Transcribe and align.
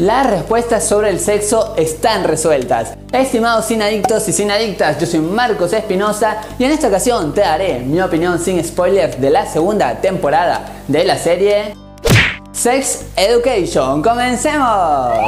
Las 0.00 0.30
respuestas 0.30 0.86
sobre 0.88 1.10
el 1.10 1.18
sexo 1.18 1.74
están 1.76 2.22
resueltas. 2.22 2.92
Estimados 3.10 3.64
sin 3.64 3.82
adictos 3.82 4.28
y 4.28 4.32
sin 4.32 4.48
adictas, 4.48 4.96
yo 5.00 5.08
soy 5.08 5.18
Marcos 5.18 5.72
Espinosa 5.72 6.40
y 6.56 6.62
en 6.62 6.70
esta 6.70 6.86
ocasión 6.86 7.34
te 7.34 7.40
daré 7.40 7.80
mi 7.80 8.00
opinión 8.00 8.38
sin 8.38 8.62
spoilers 8.62 9.20
de 9.20 9.30
la 9.30 9.44
segunda 9.44 10.00
temporada 10.00 10.84
de 10.86 11.02
la 11.02 11.18
serie 11.18 11.74
Sex 12.52 13.06
Education. 13.16 14.00
¡Comencemos! 14.00 15.18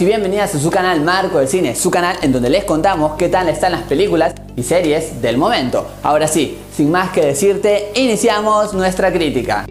Y 0.00 0.04
bienvenidas 0.04 0.54
a 0.54 0.60
su 0.60 0.70
canal 0.70 1.00
Marco 1.00 1.38
del 1.38 1.48
Cine, 1.48 1.74
su 1.74 1.90
canal 1.90 2.18
en 2.22 2.30
donde 2.30 2.48
les 2.48 2.64
contamos 2.64 3.14
qué 3.18 3.28
tal 3.28 3.48
están 3.48 3.72
las 3.72 3.82
películas 3.82 4.32
y 4.54 4.62
series 4.62 5.20
del 5.20 5.36
momento. 5.38 5.88
Ahora 6.04 6.28
sí, 6.28 6.56
sin 6.72 6.92
más 6.92 7.10
que 7.10 7.26
decirte, 7.26 7.90
iniciamos 7.96 8.74
nuestra 8.74 9.12
crítica. 9.12 9.66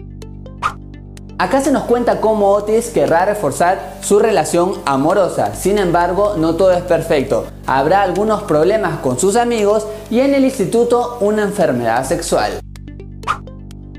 Acá 1.38 1.62
se 1.62 1.72
nos 1.72 1.84
cuenta 1.84 2.20
cómo 2.20 2.50
Otis 2.50 2.90
querrá 2.90 3.24
reforzar 3.24 3.94
su 4.02 4.18
relación 4.18 4.74
amorosa, 4.84 5.54
sin 5.54 5.78
embargo 5.78 6.34
no 6.36 6.56
todo 6.56 6.72
es 6.72 6.82
perfecto. 6.82 7.46
Habrá 7.66 8.02
algunos 8.02 8.42
problemas 8.42 8.98
con 8.98 9.18
sus 9.18 9.34
amigos 9.34 9.86
y 10.10 10.20
en 10.20 10.34
el 10.34 10.44
instituto 10.44 11.16
una 11.20 11.42
enfermedad 11.42 12.04
sexual. 12.04 12.60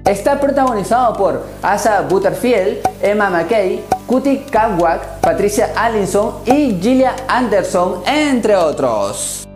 Está 0.06 0.40
protagonizado 0.40 1.14
por 1.16 1.44
Asa 1.64 2.02
Butterfield, 2.02 2.82
Emma 3.02 3.32
McKay, 3.32 3.84
Cutie 4.10 4.44
Kawak, 4.50 5.20
Patricia 5.22 5.70
Allinson 5.76 6.40
y 6.44 6.80
Gillian 6.82 7.14
Anderson, 7.28 8.02
entre 8.08 8.56
otros. 8.56 9.48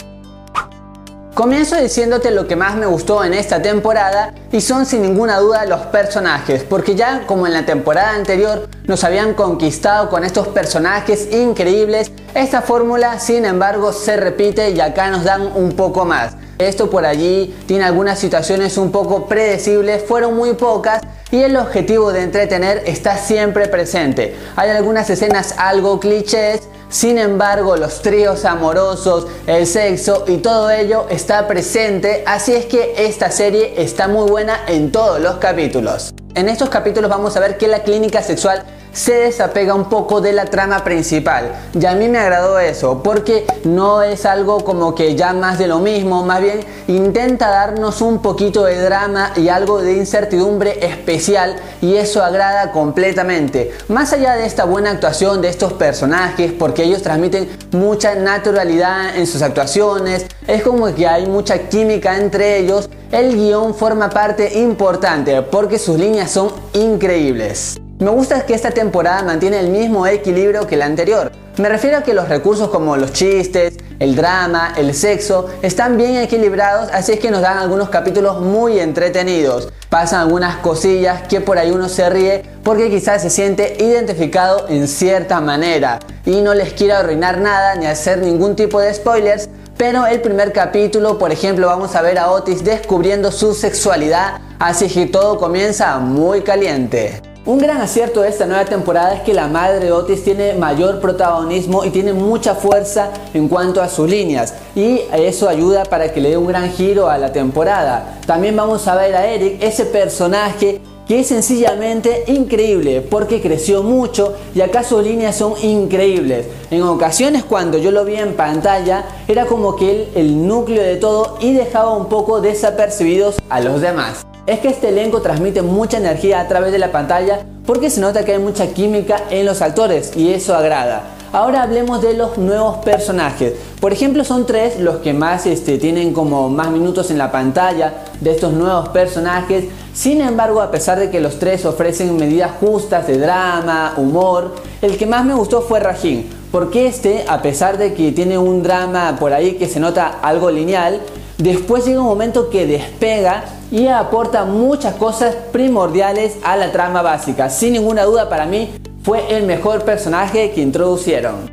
Comienzo 1.34 1.76
diciéndote 1.78 2.30
lo 2.30 2.46
que 2.46 2.56
más 2.56 2.76
me 2.76 2.86
gustó 2.86 3.24
en 3.24 3.34
esta 3.34 3.64
temporada 3.64 4.32
y 4.52 4.62
son 4.62 4.86
sin 4.86 5.02
ninguna 5.02 5.40
duda 5.40 5.66
los 5.66 5.80
personajes, 5.88 6.64
porque 6.64 6.94
ya 6.94 7.26
como 7.26 7.48
en 7.48 7.54
la 7.54 7.66
temporada 7.66 8.12
anterior 8.12 8.70
nos 8.84 9.04
habían 9.04 9.34
conquistado 9.34 10.08
con 10.12 10.24
estos 10.24 10.48
personajes 10.50 11.34
increíbles, 11.34 12.12
esta 12.36 12.62
fórmula 12.62 13.20
sin 13.20 13.46
embargo 13.46 13.92
se 13.92 14.18
repite 14.18 14.70
y 14.70 14.80
acá 14.80 15.10
nos 15.10 15.24
dan 15.24 15.52
un 15.56 15.72
poco 15.72 16.06
más. 16.06 16.36
Esto 16.60 16.92
por 16.92 17.08
allí 17.08 17.58
tiene 17.66 17.86
algunas 17.86 18.20
situaciones 18.20 18.78
un 18.78 18.92
poco 18.92 19.26
predecibles, 19.26 20.04
fueron 20.08 20.36
muy 20.36 20.54
pocas 20.54 21.02
y 21.34 21.42
el 21.42 21.58
objetivo 21.58 22.14
de 22.14 22.22
entretener 22.22 22.84
está 22.86 23.18
siempre 23.18 23.68
presente. 23.68 24.36
Hay 24.56 24.70
algunas 24.70 25.10
escenas 25.10 25.56
algo 25.58 26.00
clichés, 26.00 26.62
sin 26.90 27.18
embargo 27.18 27.76
los 27.76 28.04
tríos 28.04 28.46
amorosos, 28.46 29.26
el 29.48 29.66
sexo 29.66 30.26
y 30.28 30.38
todo 30.38 30.70
ello 30.70 31.08
está 31.10 31.48
presente, 31.48 32.24
así 32.28 32.54
es 32.54 32.68
que 32.68 32.94
esta 33.08 33.32
serie 33.32 33.82
está 33.82 34.08
muy 34.08 34.30
buena 34.30 34.60
en 34.68 34.92
todos 34.92 35.20
los 35.20 35.38
capítulos. 35.38 36.14
En 36.36 36.50
estos 36.50 36.70
capítulos 36.70 37.10
vamos 37.10 37.36
a 37.36 37.40
ver 37.40 37.58
que 37.58 37.68
la 37.68 37.82
clínica 37.82 38.22
sexual 38.22 38.64
se 38.92 39.14
desapega 39.16 39.74
un 39.74 39.90
poco 39.90 40.22
de 40.22 40.34
la 40.34 40.46
trama 40.46 40.84
principal. 40.84 41.52
Y 41.74 41.84
a 41.88 41.96
mí 41.96 42.10
me 42.10 42.20
agradó 42.20 42.60
eso, 42.60 43.02
porque 43.02 43.46
no 43.66 44.02
es 44.02 44.26
algo 44.26 44.64
como 44.64 44.96
que 44.96 45.16
ya 45.16 45.34
más 45.34 45.58
de 45.60 45.68
lo 45.68 45.80
mismo, 45.80 46.24
más 46.24 46.42
bien 46.42 46.60
intenta 46.88 47.50
darnos 47.50 48.02
un 48.02 48.22
poquito 48.22 48.66
de 48.66 48.82
drama 48.82 49.34
y 49.36 49.50
algo 49.50 49.82
de 49.82 49.98
incertidumbre 49.98 50.86
especial 50.86 51.56
y 51.82 51.96
eso 51.96 52.24
agrada 52.24 52.72
completamente. 52.72 53.72
Más 53.88 54.14
allá 54.14 54.36
de 54.36 54.46
esta 54.46 54.66
buena 54.66 54.92
actuación 54.92 55.42
de 55.42 55.50
estos 55.50 55.74
personajes, 55.74 56.52
porque 56.52 56.84
ellos 56.84 57.02
transmiten 57.02 57.50
mucha 57.72 58.16
naturalidad 58.16 59.16
en 59.16 59.28
sus 59.28 59.42
actuaciones, 59.42 60.26
es 60.48 60.64
como 60.64 60.94
que 60.94 61.08
hay 61.08 61.26
mucha 61.26 61.70
química 61.70 62.18
entre 62.18 62.60
ellos, 62.60 62.90
el 63.12 63.36
guion 63.36 63.76
forma 63.76 64.10
parte 64.10 64.60
importante 64.60 65.42
porque 65.42 65.78
sus 65.78 65.98
líneas 65.98 66.32
son 66.32 66.52
increíbles. 66.74 67.80
Me 68.04 68.10
gusta 68.10 68.46
que 68.46 68.54
esta 68.54 68.72
temporada 68.72 69.24
mantiene 69.24 69.62
el 69.62 69.70
mismo 69.70 70.06
equilibrio 70.06 70.68
que 70.68 70.76
la 70.76 70.88
anterior. 70.88 71.32
Me 71.56 71.70
refiero 71.70 72.00
a 72.00 72.04
que 72.04 72.14
los 72.14 72.28
recursos 72.28 72.68
como 72.68 72.98
los 72.98 73.14
chistes, 73.14 73.78
el 73.98 74.18
drama, 74.18 74.74
el 74.76 74.94
sexo 74.94 75.48
están 75.62 75.96
bien 75.96 76.18
equilibrados, 76.18 76.90
así 76.92 77.14
es 77.14 77.22
que 77.22 77.32
nos 77.32 77.42
dan 77.42 77.60
algunos 77.60 77.88
capítulos 77.88 78.42
muy 78.42 78.78
entretenidos. 78.78 79.70
Pasan 79.88 80.20
algunas 80.20 80.58
cosillas 80.58 81.30
que 81.30 81.40
por 81.40 81.58
ahí 81.58 81.72
uno 81.72 81.88
se 81.88 82.10
ríe 82.10 82.44
porque 82.62 82.90
quizás 82.90 83.22
se 83.22 83.30
siente 83.30 83.78
identificado 83.80 84.68
en 84.68 84.90
cierta 84.90 85.40
manera. 85.40 86.00
Y 86.26 86.42
no 86.42 86.54
les 86.54 86.74
quiero 86.74 86.98
arruinar 86.98 87.38
nada 87.38 87.76
ni 87.76 87.86
hacer 87.86 88.18
ningún 88.18 88.58
tipo 88.58 88.82
de 88.82 88.94
spoilers, 88.94 89.48
pero 89.78 90.08
el 90.08 90.20
primer 90.20 90.52
capítulo, 90.52 91.18
por 91.18 91.32
ejemplo, 91.32 91.68
vamos 91.68 91.96
a 91.96 92.02
ver 92.02 92.20
a 92.20 92.32
Otis 92.32 92.66
descubriendo 92.66 93.32
su 93.32 93.54
sexualidad, 93.54 94.42
así 94.60 94.90
que 94.90 95.06
todo 95.06 95.38
comienza 95.38 96.00
muy 96.00 96.42
caliente. 96.42 97.33
Un 97.46 97.58
gran 97.58 97.82
acierto 97.82 98.22
de 98.22 98.30
esta 98.30 98.46
nueva 98.46 98.64
temporada 98.64 99.16
es 99.16 99.22
que 99.24 99.34
la 99.34 99.50
madre 99.50 99.92
Otis 99.92 100.24
tiene 100.24 100.54
mayor 100.54 101.02
protagonismo 101.02 101.84
y 101.84 101.90
tiene 101.90 102.14
mucha 102.14 102.56
fuerza 102.56 103.10
en 103.34 103.50
cuanto 103.50 103.82
a 103.82 103.90
sus 103.90 104.10
líneas 104.10 104.54
y 104.74 105.02
eso 105.12 105.50
ayuda 105.50 105.84
para 105.84 106.14
que 106.14 106.22
le 106.22 106.30
dé 106.30 106.38
un 106.38 106.48
gran 106.48 106.72
giro 106.72 107.10
a 107.10 107.18
la 107.18 107.34
temporada. 107.34 108.18
También 108.26 108.56
vamos 108.56 108.88
a 108.88 108.96
ver 108.96 109.14
a 109.14 109.28
Eric, 109.28 109.62
ese 109.62 109.84
personaje 109.84 110.80
que 111.06 111.20
es 111.20 111.28
sencillamente 111.28 112.24
increíble 112.28 113.02
porque 113.02 113.42
creció 113.42 113.84
mucho 113.84 114.36
y 114.56 114.62
acá 114.62 114.82
sus 114.82 115.04
líneas 115.04 115.36
son 115.36 115.56
increíbles. 115.62 116.46
En 116.72 116.84
ocasiones 116.84 117.44
cuando 117.44 117.78
yo 117.78 117.92
lo 117.92 118.06
vi 118.06 118.16
en 118.16 118.36
pantalla 118.36 119.04
era 119.28 119.48
como 119.48 119.76
que 119.76 119.92
él 119.92 120.08
el 120.16 120.48
núcleo 120.48 120.82
de 120.82 120.96
todo 120.96 121.38
y 121.42 121.52
dejaba 121.52 121.92
un 121.92 122.06
poco 122.06 122.40
desapercibidos 122.40 123.36
a 123.50 123.60
los 123.60 123.82
demás 123.82 124.26
es 124.46 124.60
que 124.60 124.68
este 124.68 124.90
elenco 124.90 125.22
transmite 125.22 125.62
mucha 125.62 125.98
energía 125.98 126.42
a 126.42 126.48
través 126.48 126.72
de 126.72 126.80
la 126.80 126.92
pantalla 126.92 127.46
porque 127.66 127.90
se 127.90 128.02
nota 128.02 128.26
que 128.26 128.34
hay 128.34 128.40
mucha 128.40 128.68
química 128.68 129.24
en 129.30 129.46
los 129.46 129.62
actores 129.62 130.12
y 130.18 130.34
eso 130.34 130.54
agrada. 130.56 131.04
Ahora 131.32 131.64
hablemos 131.64 132.02
de 132.02 132.14
los 132.14 132.38
nuevos 132.38 132.78
personajes. 132.86 133.54
Por 133.80 133.92
ejemplo, 133.92 134.24
son 134.24 134.46
tres 134.46 134.80
los 134.80 134.98
que 134.98 135.14
más 135.14 135.48
este, 135.48 135.80
tienen 135.80 136.14
como 136.14 136.50
más 136.50 136.70
minutos 136.70 137.10
en 137.10 137.18
la 137.18 137.32
pantalla 137.32 138.04
de 138.20 138.32
estos 138.32 138.54
nuevos 138.54 138.90
personajes. 138.90 139.66
Sin 139.94 140.22
embargo, 140.22 140.62
a 140.62 140.70
pesar 140.70 141.00
de 141.00 141.10
que 141.10 141.22
los 141.22 141.40
tres 141.40 141.66
ofrecen 141.66 142.16
medidas 142.18 142.52
justas 142.60 143.08
de 143.08 143.18
drama, 143.18 143.94
humor, 143.98 144.54
el 144.82 144.98
que 144.98 145.08
más 145.08 145.26
me 145.26 145.34
gustó 145.34 145.62
fue 145.62 145.80
Rajin. 145.80 146.30
Porque 146.52 146.86
este, 146.86 147.26
a 147.28 147.42
pesar 147.42 147.80
de 147.80 147.96
que 147.96 148.12
tiene 148.12 148.38
un 148.38 148.62
drama 148.62 149.16
por 149.20 149.34
ahí 149.34 149.54
que 149.54 149.68
se 149.68 149.80
nota 149.80 150.20
algo 150.22 150.52
lineal, 150.52 151.02
después 151.38 151.86
llega 151.86 152.02
un 152.02 152.08
momento 152.08 152.50
que 152.50 152.66
despega 152.66 153.44
y 153.72 153.88
aporta 153.88 154.46
muchas 154.46 154.96
cosas 154.96 155.36
primordiales 155.52 156.38
a 156.44 156.56
la 156.58 156.72
trama 156.72 157.02
básica. 157.02 157.50
Sin 157.50 157.74
ninguna 157.74 158.04
duda 158.04 158.30
para 158.30 158.46
mí 158.46 158.72
fue 159.04 159.36
el 159.36 159.44
mejor 159.44 159.84
personaje 159.84 160.52
que 160.52 160.62
introducieron. 160.62 161.52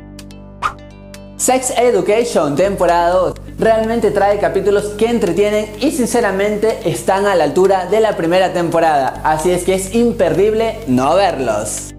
Sex 1.37 1.73
Education 1.75 2.55
temporada 2.55 3.09
2 3.09 3.33
realmente 3.57 4.11
trae 4.11 4.37
capítulos 4.37 4.93
que 4.97 5.07
entretienen 5.07 5.73
y 5.79 5.91
sinceramente 5.91 6.79
están 6.85 7.25
a 7.25 7.35
la 7.35 7.45
altura 7.45 7.87
de 7.87 7.99
la 7.99 8.15
primera 8.15 8.53
temporada, 8.53 9.21
así 9.23 9.51
es 9.51 9.63
que 9.63 9.73
es 9.73 9.95
imperdible 9.95 10.79
no 10.85 11.15
verlos. 11.15 11.93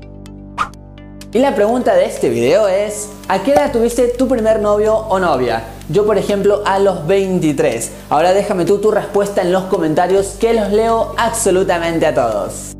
Y 1.32 1.38
la 1.38 1.54
pregunta 1.54 1.94
de 1.94 2.04
este 2.04 2.28
video 2.28 2.68
es, 2.68 3.08
¿a 3.26 3.42
qué 3.42 3.52
edad 3.52 3.72
tuviste 3.72 4.08
tu 4.08 4.28
primer 4.28 4.60
novio 4.60 4.94
o 4.94 5.18
novia? 5.18 5.64
Yo 5.88 6.06
por 6.06 6.16
ejemplo 6.16 6.62
a 6.64 6.78
los 6.78 7.06
23. 7.06 7.90
Ahora 8.08 8.32
déjame 8.32 8.64
tú 8.64 8.78
tu 8.78 8.90
respuesta 8.90 9.42
en 9.42 9.52
los 9.52 9.64
comentarios 9.64 10.36
que 10.38 10.54
los 10.54 10.70
leo 10.70 11.14
absolutamente 11.16 12.06
a 12.06 12.14
todos. 12.14 12.76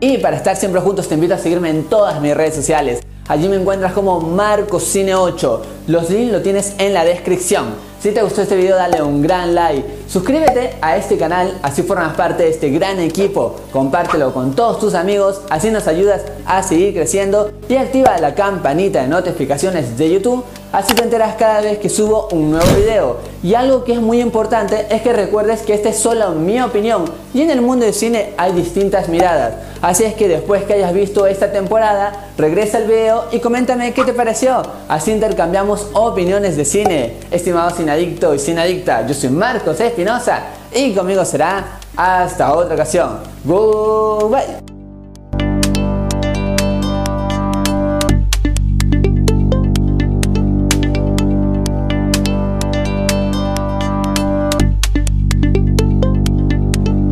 Y 0.00 0.18
para 0.18 0.36
estar 0.36 0.56
siempre 0.56 0.80
juntos 0.80 1.08
te 1.08 1.14
invito 1.14 1.34
a 1.34 1.38
seguirme 1.38 1.70
en 1.70 1.84
todas 1.84 2.20
mis 2.20 2.34
redes 2.34 2.54
sociales. 2.54 3.00
Allí 3.28 3.48
me 3.48 3.56
encuentras 3.56 3.92
como 3.92 4.22
MarcoCine8. 4.22 5.60
Los 5.88 6.08
links 6.08 6.32
lo 6.32 6.40
tienes 6.40 6.74
en 6.78 6.94
la 6.94 7.04
descripción. 7.04 7.74
Si 8.00 8.12
te 8.12 8.22
gustó 8.22 8.42
este 8.42 8.56
video 8.56 8.76
dale 8.76 9.02
un 9.02 9.20
gran 9.20 9.54
like, 9.54 9.84
suscríbete 10.08 10.76
a 10.80 10.96
este 10.96 11.18
canal, 11.18 11.58
así 11.62 11.82
formas 11.82 12.14
parte 12.16 12.44
de 12.44 12.50
este 12.50 12.70
gran 12.70 12.98
equipo, 12.98 13.56
compártelo 13.72 14.32
con 14.32 14.54
todos 14.54 14.80
tus 14.80 14.94
amigos, 14.94 15.42
así 15.50 15.70
nos 15.70 15.86
ayudas 15.86 16.22
a 16.46 16.62
seguir 16.62 16.94
creciendo 16.94 17.52
y 17.68 17.76
activa 17.76 18.18
la 18.18 18.34
campanita 18.34 19.02
de 19.02 19.08
notificaciones 19.08 19.98
de 19.98 20.10
YouTube, 20.10 20.44
así 20.72 20.94
te 20.94 21.02
enteras 21.02 21.36
cada 21.36 21.60
vez 21.60 21.78
que 21.78 21.90
subo 21.90 22.28
un 22.32 22.50
nuevo 22.50 22.66
video. 22.74 23.16
Y 23.42 23.54
algo 23.54 23.84
que 23.84 23.92
es 23.92 24.00
muy 24.00 24.20
importante 24.20 24.86
es 24.90 25.02
que 25.02 25.12
recuerdes 25.12 25.60
que 25.60 25.74
esta 25.74 25.90
es 25.90 25.98
solo 25.98 26.32
mi 26.32 26.60
opinión 26.60 27.04
y 27.32 27.42
en 27.42 27.50
el 27.50 27.60
mundo 27.60 27.84
del 27.84 27.94
cine 27.94 28.32
hay 28.36 28.52
distintas 28.52 29.08
miradas. 29.08 29.54
Así 29.80 30.02
es 30.02 30.14
que 30.14 30.26
después 30.26 30.64
que 30.64 30.74
hayas 30.74 30.92
visto 30.92 31.26
esta 31.26 31.52
temporada, 31.52 32.30
regresa 32.36 32.78
al 32.78 32.86
video 32.86 33.26
y 33.30 33.38
coméntame 33.38 33.94
qué 33.94 34.02
te 34.02 34.12
pareció. 34.12 34.62
Así 34.88 35.12
intercambiamos 35.12 35.90
opiniones 35.92 36.56
de 36.56 36.64
cine. 36.64 37.16
Estimados 37.30 37.74
sin 37.74 37.88
adicto 37.88 38.34
y 38.34 38.40
sin 38.40 38.58
adicta, 38.58 39.06
yo 39.06 39.14
soy 39.14 39.30
Marcos 39.30 39.80
Espinosa 39.98 40.42
y 40.72 40.94
conmigo 40.94 41.24
será 41.24 41.80
hasta 41.96 42.52
otra 42.54 42.76
ocasión. 42.76 43.18
Goodbye. 43.44 44.67